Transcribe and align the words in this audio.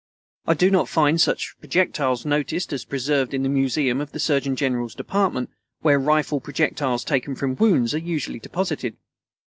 I 0.47 0.55
do 0.55 0.71
not 0.71 0.89
find 0.89 1.21
such 1.21 1.53
projectiles 1.59 2.25
noticed 2.25 2.73
as 2.73 2.85
preserved 2.85 3.35
in 3.35 3.43
the 3.43 3.49
museum 3.49 4.01
of 4.01 4.13
the 4.13 4.19
Surgeon 4.19 4.55
General's 4.55 4.95
Department, 4.95 5.51
where 5.81 5.99
rifle 5.99 6.39
projectiles 6.41 7.03
taken 7.03 7.35
from 7.35 7.53
wounds 7.55 7.93
are 7.93 7.99
usually 7.99 8.39
deposited. 8.39 8.97